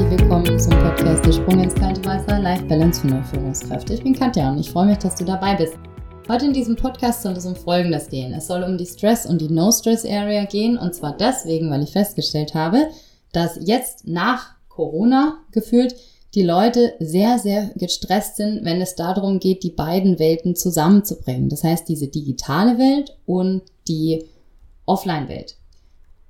[0.00, 3.92] herzlich willkommen zum Podcast Der Sprung ins kalte Wasser Life Balance für neue Führungskräfte.
[3.92, 5.74] Ich bin Katja und ich freue mich, dass du dabei bist.
[6.26, 8.32] Heute in diesem Podcast soll es um Folgendes gehen.
[8.32, 12.54] Es soll um die Stress- und die No-Stress-Area gehen und zwar deswegen, weil ich festgestellt
[12.54, 12.88] habe,
[13.32, 15.94] dass jetzt nach Corona gefühlt
[16.34, 21.50] die Leute sehr, sehr gestresst sind, wenn es darum geht, die beiden Welten zusammenzubringen.
[21.50, 24.24] Das heißt, diese digitale Welt und die
[24.86, 25.59] Offline-Welt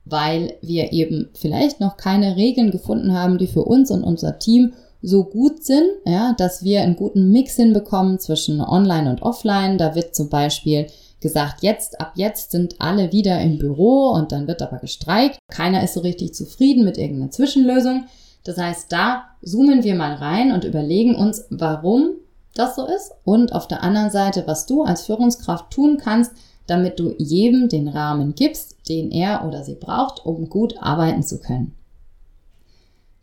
[0.05, 4.73] weil wir eben vielleicht noch keine Regeln gefunden haben, die für uns und unser Team
[5.03, 9.79] so gut sind, ja, dass wir einen guten Mix hinbekommen zwischen Online und Offline.
[9.79, 10.89] Da wird zum Beispiel
[11.21, 15.39] gesagt, jetzt, ab jetzt sind alle wieder im Büro und dann wird aber gestreikt.
[15.51, 18.05] Keiner ist so richtig zufrieden mit irgendeiner Zwischenlösung.
[18.45, 22.11] Das heißt, da zoomen wir mal rein und überlegen uns, warum
[22.55, 26.33] das so ist und auf der anderen Seite, was du als Führungskraft tun kannst,
[26.67, 31.41] damit du jedem den Rahmen gibst, den er oder sie braucht, um gut arbeiten zu
[31.41, 31.75] können.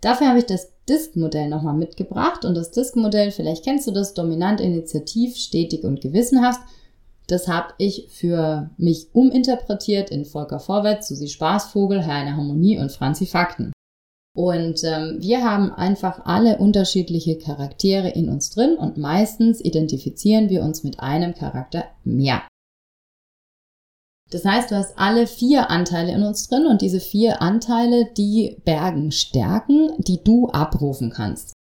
[0.02, 4.62] Dafür habe ich das Disk-Modell nochmal mitgebracht und das Disk-Modell, vielleicht kennst du das, dominant,
[4.62, 6.62] initiativ, stetig und gewissenhaft.
[7.28, 13.26] Das habe ich für mich uminterpretiert in Volker Vorwärts, Susi Spaßvogel, Heine Harmonie und Franzi
[13.26, 13.74] Fakten.
[14.34, 20.62] Und ähm, wir haben einfach alle unterschiedliche Charaktere in uns drin und meistens identifizieren wir
[20.62, 22.44] uns mit einem Charakter mehr.
[24.30, 28.58] Das heißt, du hast alle vier Anteile in uns drin und diese vier Anteile, die
[28.66, 31.54] bergen Stärken, die du abrufen kannst.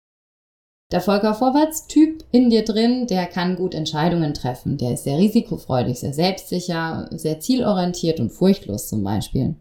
[0.93, 4.79] Der Volker Vorwärts-Typ in dir drin, der kann gut Entscheidungen treffen.
[4.79, 9.57] Der ist sehr risikofreudig, sehr selbstsicher, sehr zielorientiert und furchtlos zum Beispiel.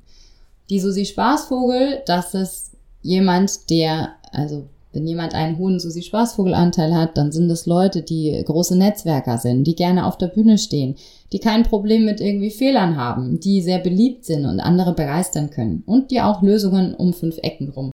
[0.69, 7.33] Die Susi Spaßvogel, das ist jemand, der, also wenn jemand einen hohen Susi-Spaßvogelanteil hat, dann
[7.33, 10.95] sind es Leute, die große Netzwerker sind, die gerne auf der Bühne stehen,
[11.33, 15.83] die kein Problem mit irgendwie Fehlern haben, die sehr beliebt sind und andere begeistern können
[15.85, 17.91] und die auch Lösungen um fünf Ecken rum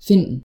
[0.00, 0.42] finden.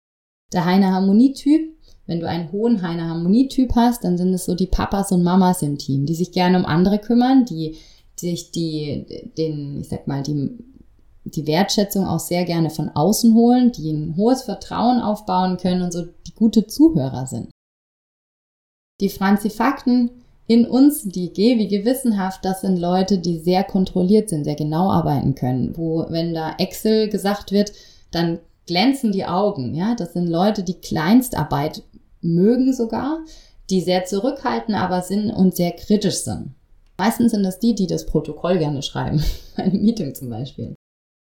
[0.54, 1.74] Der Heine Harmonie-Typ,
[2.06, 5.64] wenn du einen hohen Heine Harmonie-Typ hast, dann sind es so die Papas und Mamas
[5.64, 7.76] im Team, die sich gerne um andere kümmern, die
[8.16, 10.58] sich die, den, ich sag mal, die
[11.30, 15.92] die Wertschätzung auch sehr gerne von außen holen, die ein hohes Vertrauen aufbauen können und
[15.92, 17.50] so die gute Zuhörer sind.
[19.00, 20.12] Die Franzifakten
[20.48, 24.90] in uns, die G wie gewissenhaft, das sind Leute, die sehr kontrolliert sind, sehr genau
[24.90, 27.74] arbeiten können, wo, wenn da Excel gesagt wird,
[28.12, 31.84] dann glänzen die Augen, ja, das sind Leute, die Kleinstarbeit
[32.22, 33.20] mögen sogar,
[33.70, 36.56] die sehr zurückhaltend aber sind und sehr kritisch sind.
[36.98, 39.24] Meistens sind das die, die das Protokoll gerne schreiben,
[39.58, 40.76] ein Meeting zum Beispiel.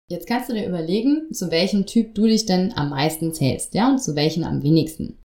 [0.09, 3.91] Jetzt kannst du dir überlegen, zu welchem Typ du dich denn am meisten zählst, ja,
[3.91, 5.19] und zu welchen am wenigsten.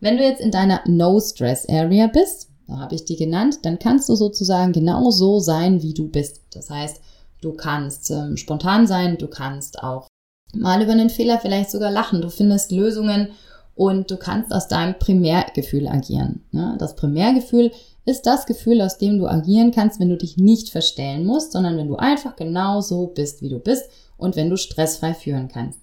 [0.00, 4.14] Wenn du jetzt in deiner No-Stress-Area bist, da habe ich die genannt, dann kannst du
[4.14, 6.40] sozusagen genau so sein, wie du bist.
[6.52, 7.00] Das heißt,
[7.42, 10.08] du kannst ähm, spontan sein, du kannst auch
[10.54, 13.32] mal über einen Fehler vielleicht sogar lachen, du findest Lösungen
[13.74, 16.44] und du kannst aus deinem Primärgefühl agieren.
[16.52, 16.76] Ne?
[16.78, 17.72] Das Primärgefühl
[18.04, 21.76] ist das Gefühl, aus dem du agieren kannst, wenn du dich nicht verstellen musst, sondern
[21.76, 25.78] wenn du einfach genau so bist, wie du bist und wenn du stressfrei führen kannst.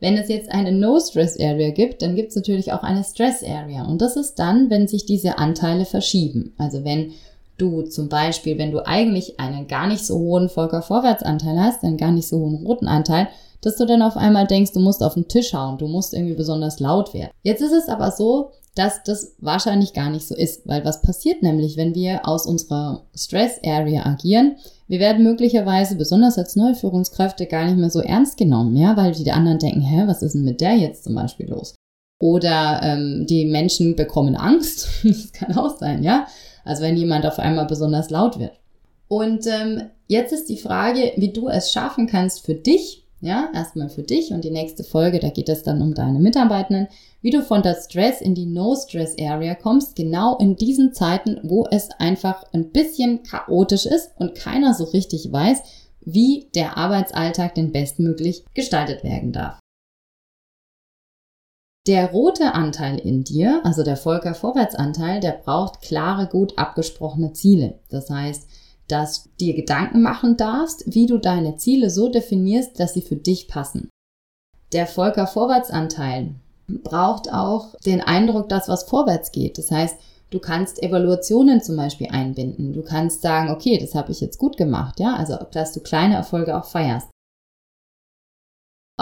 [0.00, 3.84] Wenn es jetzt eine No-Stress-Area gibt, dann gibt es natürlich auch eine Stress-Area.
[3.84, 6.54] Und das ist dann, wenn sich diese Anteile verschieben.
[6.58, 7.12] Also wenn
[7.56, 12.10] du zum Beispiel, wenn du eigentlich einen gar nicht so hohen Volker-Vorwärtsanteil hast, einen gar
[12.10, 13.28] nicht so hohen roten Anteil,
[13.60, 16.34] dass du dann auf einmal denkst, du musst auf den Tisch hauen, du musst irgendwie
[16.34, 17.30] besonders laut werden.
[17.42, 21.42] Jetzt ist es aber so, dass das wahrscheinlich gar nicht so ist, weil was passiert
[21.42, 24.56] nämlich, wenn wir aus unserer Stress-Area agieren?
[24.88, 29.12] Wir werden möglicherweise, besonders als neue Führungskräfte, gar nicht mehr so ernst genommen, ja, weil
[29.12, 31.74] die anderen denken, hä, was ist denn mit der jetzt zum Beispiel los?
[32.18, 36.26] Oder ähm, die Menschen bekommen Angst, das kann auch sein, ja.
[36.64, 38.52] Also wenn jemand auf einmal besonders laut wird.
[39.08, 43.88] Und ähm, jetzt ist die Frage, wie du es schaffen kannst für dich, ja, erstmal
[43.88, 46.88] für dich und die nächste Folge, da geht es dann um deine Mitarbeitenden,
[47.20, 51.90] wie du von der Stress in die No-Stress-Area kommst, genau in diesen Zeiten, wo es
[52.00, 55.62] einfach ein bisschen chaotisch ist und keiner so richtig weiß,
[56.00, 59.60] wie der Arbeitsalltag denn bestmöglich gestaltet werden darf.
[61.86, 67.78] Der rote Anteil in dir, also der Volker Vorwärtsanteil, der braucht klare, gut abgesprochene Ziele.
[67.88, 68.48] Das heißt,
[68.92, 73.16] dass du dir Gedanken machen darfst, wie du deine Ziele so definierst, dass sie für
[73.16, 73.88] dich passen.
[74.72, 76.34] Der Volker Vorwärtsanteil
[76.68, 79.58] braucht auch den Eindruck, dass was vorwärts geht.
[79.58, 79.96] Das heißt,
[80.30, 82.72] du kannst Evaluationen zum Beispiel einbinden.
[82.72, 86.14] Du kannst sagen, okay, das habe ich jetzt gut gemacht, ja, also dass du kleine
[86.14, 87.08] Erfolge auch feierst.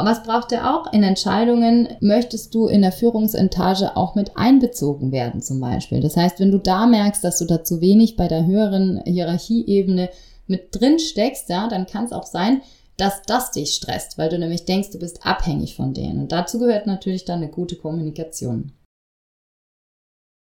[0.01, 0.91] Aber was braucht er auch?
[0.95, 6.01] In Entscheidungen möchtest du in der Führungsetage auch mit einbezogen werden zum Beispiel.
[6.01, 10.09] Das heißt, wenn du da merkst, dass du da zu wenig bei der höheren Hierarchieebene
[10.47, 12.63] mit drin steckst, ja, dann kann es auch sein,
[12.97, 16.19] dass das dich stresst, weil du nämlich denkst, du bist abhängig von denen.
[16.19, 18.73] Und dazu gehört natürlich dann eine gute Kommunikation.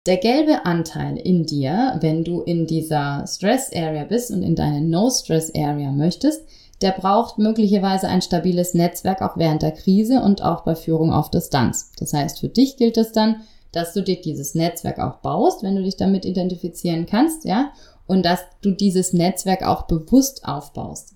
[0.05, 4.81] Der gelbe Anteil in dir, wenn du in dieser Stress Area bist und in deine
[4.81, 6.47] No Stress Area möchtest,
[6.81, 11.29] der braucht möglicherweise ein stabiles Netzwerk auch während der Krise und auch bei Führung auf
[11.29, 11.91] Distanz.
[11.99, 13.41] Das heißt, für dich gilt es dann,
[13.71, 17.71] dass du dir dieses Netzwerk auch baust, wenn du dich damit identifizieren kannst, ja,
[18.07, 21.15] und dass du dieses Netzwerk auch bewusst aufbaust.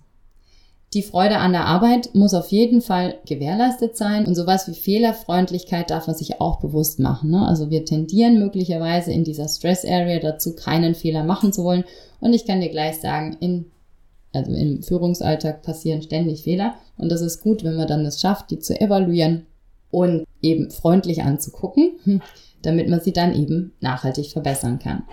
[0.93, 5.89] Die Freude an der Arbeit muss auf jeden Fall gewährleistet sein und sowas wie Fehlerfreundlichkeit
[5.89, 7.31] darf man sich auch bewusst machen.
[7.31, 7.45] Ne?
[7.45, 11.83] Also wir tendieren möglicherweise in dieser Stress Area dazu, keinen Fehler machen zu wollen.
[12.21, 13.65] Und ich kann dir gleich sagen, in,
[14.35, 18.51] also im Führungsalltag passieren ständig Fehler und das ist gut, wenn man dann es schafft,
[18.51, 19.45] die zu evaluieren
[19.91, 22.21] und eben freundlich anzugucken,
[22.61, 25.03] damit man sie dann eben nachhaltig verbessern kann.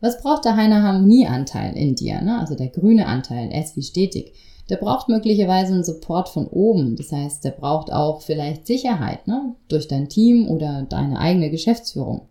[0.00, 2.20] Was braucht der Heiner Harmonieanteil in dir?
[2.22, 2.38] Ne?
[2.38, 4.34] Also der grüne Anteil, S wie stetig
[4.72, 6.96] der braucht möglicherweise einen Support von oben.
[6.96, 9.54] Das heißt, der braucht auch vielleicht Sicherheit ne?
[9.68, 12.28] durch dein Team oder deine eigene Geschäftsführung.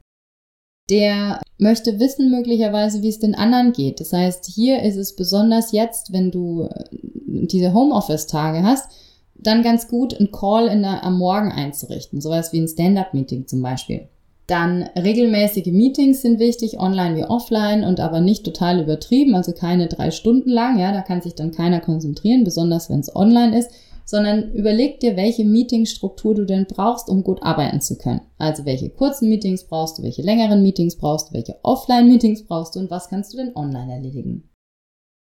[0.92, 4.00] Der möchte wissen möglicherweise, wie es den anderen geht.
[4.02, 8.92] Das heißt, hier ist es besonders jetzt, wenn du äh, diese Homeoffice-Tage hast,
[9.36, 12.20] dann ganz gut, einen Call in der, am Morgen einzurichten.
[12.22, 14.10] Sowas wie ein Stand-up-Meeting zum Beispiel.
[14.48, 19.88] Dann regelmäßige Meetings sind wichtig, online wie offline und aber nicht total übertrieben, also keine
[19.88, 23.72] drei Stunden lang, ja, da kann sich dann keiner konzentrieren, besonders wenn es online ist,
[24.06, 28.22] sondern überleg dir, welche Meetingstruktur du denn brauchst, um gut arbeiten zu können.
[28.38, 32.80] Also welche kurzen Meetings brauchst du, welche längeren Meetings brauchst du, welche Offline-Meetings brauchst du
[32.80, 34.50] und was kannst du denn online erledigen.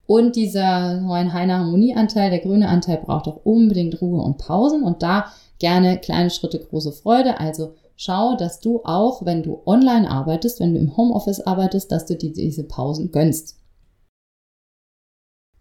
[0.06, 5.02] Und dieser neuen Heiner Harmonieanteil, der grüne Anteil braucht auch unbedingt Ruhe und Pausen und
[5.02, 5.26] da
[5.58, 10.74] gerne kleine Schritte, große Freude, also schau, dass du auch, wenn du online arbeitest, wenn
[10.74, 13.56] du im Homeoffice arbeitest, dass du dir diese Pausen gönnst.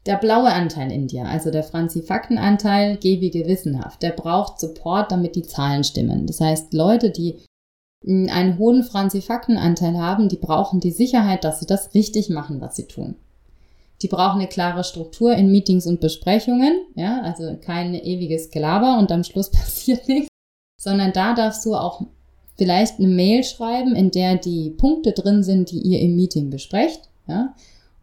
[0.05, 4.03] Der blaue Anteil in dir, also der Franzi-Fakten-Anteil, geh wie gewissenhaft.
[4.03, 6.27] Der braucht Support, damit die Zahlen stimmen.
[6.27, 7.39] Das heißt, Leute, die
[8.05, 12.87] einen hohen Franzi-Fakten-Anteil haben, die brauchen die Sicherheit, dass sie das richtig machen, was sie
[12.87, 13.15] tun.
[14.03, 19.11] Die brauchen eine klare Struktur in Meetings und Besprechungen, ja, also kein ewiges Gelaber und
[19.11, 20.27] am Schluss passiert nichts,
[20.79, 22.01] sondern da darfst du auch
[22.57, 27.09] vielleicht eine Mail schreiben, in der die Punkte drin sind, die ihr im Meeting besprecht.
[27.27, 27.55] Ja?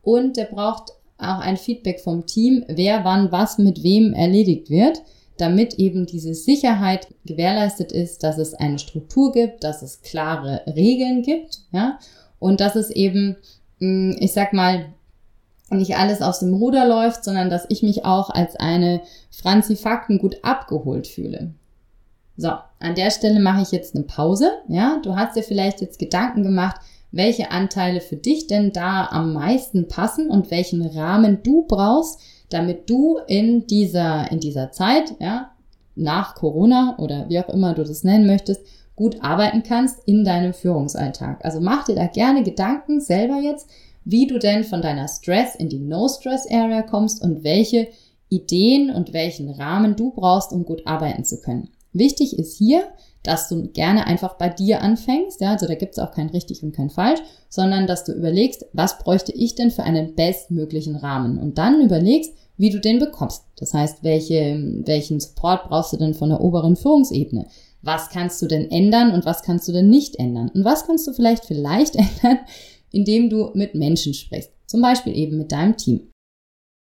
[0.03, 5.03] Und der braucht auch ein Feedback vom Team, wer wann was mit wem erledigt wird,
[5.39, 11.23] damit eben diese Sicherheit gewährleistet ist, dass es eine Struktur gibt, dass es klare Regeln
[11.23, 11.99] gibt, ja,
[12.39, 13.37] und dass es eben,
[13.79, 14.87] hm, ich sag mal,
[15.71, 20.19] nicht alles aus dem Ruder läuft, sondern dass ich mich auch als eine Franzi Fakten
[20.19, 21.55] gut abgeholt fühle.
[22.37, 24.51] So, an der Stelle mache ich jetzt eine Pause.
[24.69, 26.77] Ja, du hast dir vielleicht jetzt Gedanken gemacht,
[27.13, 32.19] welche Anteile für dich denn da am meisten passen und welchen Rahmen du brauchst,
[32.49, 35.51] damit du in dieser, in dieser Zeit, ja,
[35.95, 38.63] nach Corona oder wie auch immer du das nennen möchtest,
[38.97, 41.45] gut arbeiten kannst in deinem Führungsalltag.
[41.45, 43.69] Also mach dir da gerne Gedanken selber jetzt,
[44.05, 47.89] wie du denn von deiner Stress in die No-Stress-Area kommst und welche
[48.29, 51.69] Ideen und welchen Rahmen du brauchst, um gut arbeiten zu können.
[51.93, 52.85] Wichtig ist hier,
[53.23, 56.63] dass du gerne einfach bei dir anfängst, ja, also da gibt es auch kein richtig
[56.63, 61.39] und kein falsch, sondern dass du überlegst, was bräuchte ich denn für einen bestmöglichen Rahmen
[61.39, 63.45] und dann überlegst, wie du den bekommst.
[63.57, 67.47] Das heißt, welche, welchen Support brauchst du denn von der oberen Führungsebene?
[67.83, 70.51] Was kannst du denn ändern und was kannst du denn nicht ändern?
[70.55, 72.39] Und was kannst du vielleicht vielleicht ändern,
[72.91, 74.51] indem du mit Menschen sprichst?
[74.67, 76.12] Zum Beispiel eben mit deinem Team.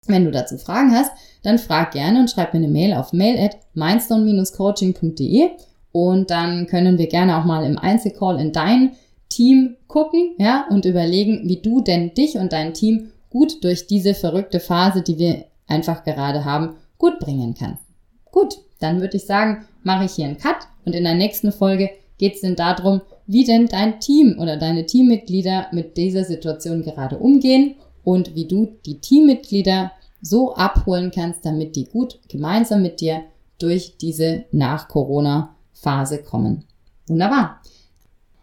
[0.09, 1.11] Wenn du dazu Fragen hast,
[1.43, 5.51] dann frag gerne und schreib mir eine Mail auf mail at mindstone-coaching.de
[5.91, 8.93] und dann können wir gerne auch mal im Einzelcall in dein
[9.29, 14.15] Team gucken, ja, und überlegen, wie du denn dich und dein Team gut durch diese
[14.15, 17.83] verrückte Phase, die wir einfach gerade haben, gut bringen kannst.
[18.31, 21.91] Gut, dann würde ich sagen, mache ich hier einen Cut und in der nächsten Folge
[22.17, 27.17] geht es denn darum, wie denn dein Team oder deine Teammitglieder mit dieser Situation gerade
[27.17, 29.91] umgehen und wie du die Teammitglieder
[30.21, 33.23] so abholen kannst, damit die gut gemeinsam mit dir
[33.57, 36.65] durch diese Nach-Corona-Phase kommen.
[37.07, 37.61] Wunderbar.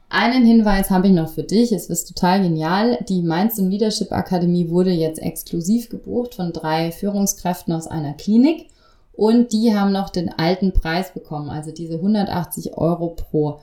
[0.09, 1.73] Einen Hinweis habe ich noch für dich.
[1.73, 2.99] Es ist total genial.
[3.09, 8.69] Die Mainz Leadership Akademie wurde jetzt exklusiv gebucht von drei Führungskräften aus einer Klinik
[9.17, 13.61] und die haben noch den alten Preis bekommen, also diese 180 Euro pro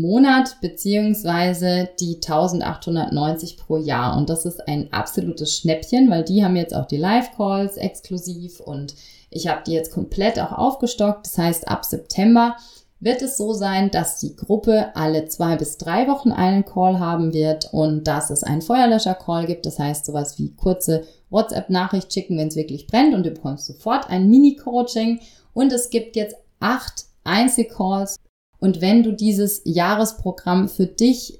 [0.00, 4.16] Monat beziehungsweise die 1890 pro Jahr.
[4.16, 8.94] Und das ist ein absolutes Schnäppchen, weil die haben jetzt auch die Live-Calls exklusiv und
[9.30, 11.26] ich habe die jetzt komplett auch aufgestockt.
[11.26, 12.56] Das heißt, ab September
[13.00, 17.32] wird es so sein, dass die Gruppe alle zwei bis drei Wochen einen Call haben
[17.32, 19.66] wird und dass es einen Feuerlöscher-Call gibt.
[19.66, 24.08] Das heißt, sowas wie kurze WhatsApp-Nachricht schicken, wenn es wirklich brennt und du bekommst sofort
[24.08, 25.20] ein Mini-Coaching.
[25.52, 28.16] Und es gibt jetzt acht Einzelcalls.
[28.64, 31.38] Und wenn du dieses Jahresprogramm für dich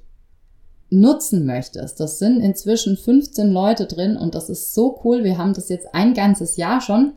[0.90, 5.24] nutzen möchtest, das sind inzwischen 15 Leute drin und das ist so cool.
[5.24, 7.14] Wir haben das jetzt ein ganzes Jahr schon.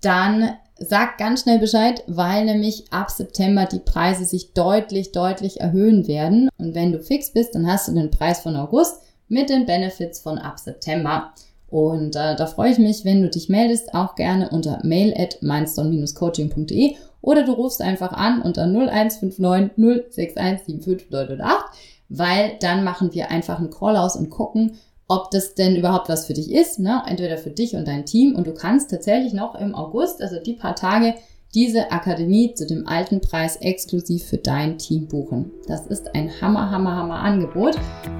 [0.00, 6.08] Dann sag ganz schnell Bescheid, weil nämlich ab September die Preise sich deutlich, deutlich erhöhen
[6.08, 6.48] werden.
[6.56, 10.20] Und wenn du fix bist, dann hast du den Preis von August mit den Benefits
[10.20, 11.34] von ab September.
[11.68, 15.42] Und äh, da freue ich mich, wenn du dich meldest, auch gerne unter mail at
[15.42, 16.94] mindstone-coaching.de
[17.24, 19.38] oder du rufst einfach an unter 0159
[19.76, 21.64] 061 75908,
[22.08, 24.78] weil dann machen wir einfach einen Call aus und gucken,
[25.08, 27.02] ob das denn überhaupt was für dich ist, ne?
[27.06, 28.34] entweder für dich und dein Team.
[28.34, 31.14] Und du kannst tatsächlich noch im August, also die paar Tage,
[31.54, 35.50] diese Akademie zu dem alten Preis exklusiv für dein Team buchen.
[35.68, 37.76] Das ist ein Hammer, Hammer, Hammer Angebot.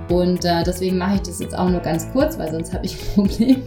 [0.08, 2.94] Und äh, deswegen mache ich das jetzt auch nur ganz kurz, weil sonst habe ich
[2.94, 3.62] ein Problem.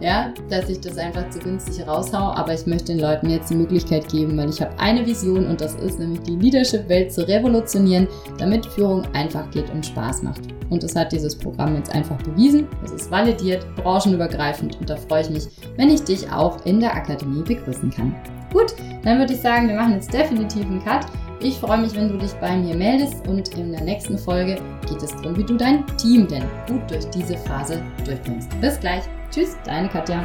[0.00, 2.32] Ja, dass ich das einfach zu günstig raushau.
[2.34, 5.60] Aber ich möchte den Leuten jetzt die Möglichkeit geben, weil ich habe eine Vision und
[5.60, 10.40] das ist nämlich die Leadership-Welt zu revolutionieren, damit Führung einfach geht und Spaß macht.
[10.70, 12.68] Und das hat dieses Programm jetzt einfach bewiesen.
[12.84, 16.94] Es ist validiert, branchenübergreifend und da freue ich mich, wenn ich dich auch in der
[16.94, 18.14] Akademie begrüßen kann.
[18.52, 21.06] Gut, dann würde ich sagen, wir machen jetzt definitiv einen Cut.
[21.40, 25.02] Ich freue mich, wenn du dich bei mir meldest und in der nächsten Folge geht
[25.02, 28.48] es darum, wie du dein Team denn gut durch diese Phase durchbringst.
[28.60, 29.04] Bis gleich.
[29.30, 30.20] Tschüss, deine Katja.